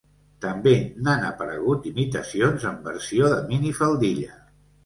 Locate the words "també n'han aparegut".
0.45-1.85